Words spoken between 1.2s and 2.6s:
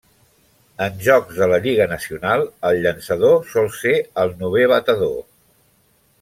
de la Lliga Nacional